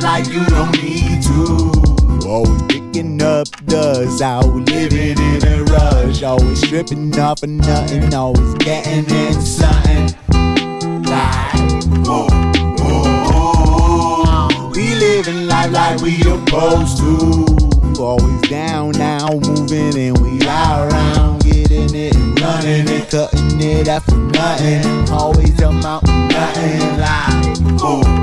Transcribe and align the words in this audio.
like 0.00 0.26
you 0.28 0.44
don't 0.46 0.72
need 0.82 1.22
to. 1.22 2.26
Always 2.26 2.62
picking 2.62 3.20
up 3.20 3.48
dust, 3.66 4.22
out 4.22 4.46
living 4.46 5.18
in 5.18 5.46
a 5.46 5.64
rush. 5.64 6.22
Always 6.22 6.60
stripping 6.64 7.18
off 7.18 7.40
for 7.40 7.46
nothing, 7.46 8.14
always 8.14 8.54
getting 8.54 9.04
into 9.04 9.42
something. 9.42 10.06
Like, 11.02 11.52
whoa, 12.06 12.26
whoa, 12.78 14.48
whoa. 14.48 14.70
We 14.74 14.94
living 14.94 15.46
life 15.46 15.72
like 15.72 16.00
we 16.00 16.22
supposed 16.22 16.98
to. 16.98 18.00
Always 18.00 18.40
down 18.48 18.92
now, 18.92 19.28
moving 19.32 19.96
and 19.96 20.18
we 20.18 20.46
all 20.46 20.88
around, 20.88 21.42
getting 21.42 21.94
it 21.94 22.16
and 22.16 22.40
running 22.40 22.88
it, 22.88 23.10
cutting 23.10 23.60
it 23.60 23.88
up 23.88 24.02
for 24.04 24.16
nothing. 24.16 25.10
Always 25.10 25.60
about 25.60 26.04
nothing 26.04 26.98
like, 26.98 27.82
ooh. 27.82 28.21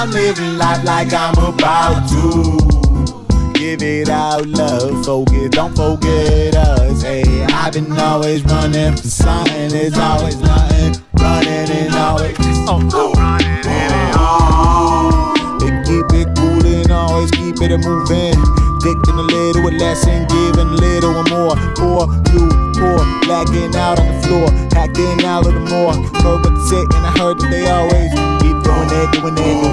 I'm 0.00 0.10
living 0.12 0.56
life 0.56 0.82
like 0.82 1.12
I'm 1.12 1.36
about 1.36 2.08
to. 2.08 3.52
Give 3.52 3.82
it 3.82 4.08
out 4.08 4.46
love, 4.46 5.04
focus, 5.04 5.50
don't 5.50 5.76
forget 5.76 6.56
us. 6.56 7.02
Hey, 7.02 7.44
I've 7.44 7.74
been 7.74 7.92
always 7.92 8.42
running 8.44 8.96
for 8.96 9.08
something, 9.08 9.70
it's 9.74 9.98
always 9.98 10.40
nothing, 10.40 11.04
running 11.20 11.68
and 11.68 11.94
always 11.96 12.34
oh, 12.40 12.80
oh, 12.94 13.12
running 13.12 13.66
and 13.66 14.14
oh. 14.16 15.58
They 15.60 15.68
keep 15.84 16.08
it 16.16 16.34
cool 16.34 16.64
and 16.64 16.90
always 16.90 17.30
keep 17.32 17.60
it 17.60 17.76
moving. 17.84 18.40
Taking 18.80 19.18
a 19.18 19.28
little 19.28 19.64
with 19.64 19.74
less 19.74 20.06
and 20.06 20.26
giving 20.30 20.68
a 20.68 20.80
little 20.80 21.14
or 21.14 21.24
more. 21.24 21.56
Poor, 21.76 22.08
you, 22.32 22.48
poor, 22.72 23.04
blacking 23.28 23.76
out 23.76 24.00
on 24.00 24.08
the 24.08 24.26
floor, 24.26 24.50
hacking 24.72 25.26
out 25.26 25.44
a 25.44 25.50
little 25.50 25.60
more. 25.68 25.92
Heard 26.24 26.40
what 26.40 26.54
they 26.56 26.64
say, 26.72 26.80
and 26.96 27.04
I 27.04 27.12
heard 27.18 27.38
that 27.38 27.50
they 27.50 27.68
always 27.68 28.08
keep 28.40 28.56
doing 28.64 28.88
it, 28.88 29.12
doing 29.12 29.34
it, 29.36 29.40
doing 29.44 29.66
it. 29.66 29.69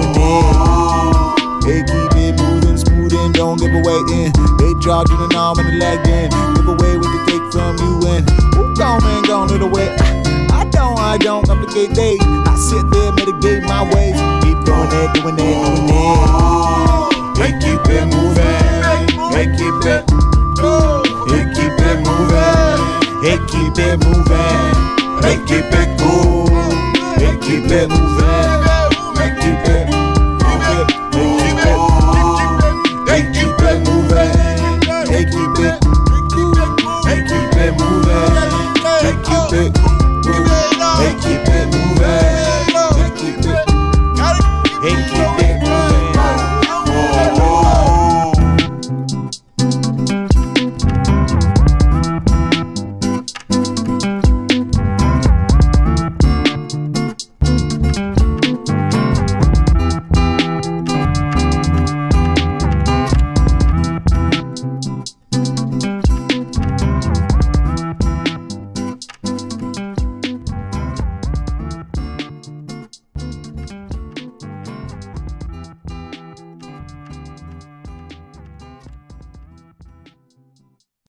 waiting. 3.98 4.32
They 4.58 4.74
charge 4.80 5.10
you 5.10 5.16
an 5.24 5.34
arm 5.34 5.58
and 5.58 5.68
a 5.68 5.72
leg 5.72 6.06
in. 6.06 6.30
give 6.56 6.68
away 6.68 6.96
what 6.96 7.10
they 7.26 7.32
take 7.32 7.52
from 7.52 7.76
you 7.78 8.00
and 8.08 8.28
who 8.54 8.74
gone 8.74 9.02
and 9.04 9.26
gone 9.26 9.48
little 9.48 9.70
way. 9.70 9.88
I 10.50 10.64
don't, 10.70 10.98
I 10.98 11.18
don't 11.18 11.46
complicate 11.46 11.94
days. 11.94 12.20
I 12.22 12.54
sit 12.56 12.84
there, 12.90 13.12
mitigate 13.12 13.62
my 13.62 13.82
ways. 13.94 14.16
Keep 14.44 14.58
doing 14.64 14.90
that, 14.94 15.14
doing 15.14 15.36
that, 15.36 15.54
doing 15.64 15.88
it. 15.90 16.18
They 17.38 17.52
keep 17.62 17.82
it 17.90 18.06
moving. 18.06 19.32
They 19.32 19.46
keep 19.56 19.78
it. 19.86 20.04
They 21.30 21.44
keep 21.54 21.78
it 21.88 21.98
moving. 22.06 22.78
They 23.22 23.38
keep 23.50 23.78
it 23.78 23.96
moving. 24.04 25.22
They 25.22 25.36
keep 25.46 25.68
it 25.72 25.88
cool. 25.98 26.46
They 27.18 27.36
keep 27.46 27.70
it 27.70 27.88
moving. 27.90 28.27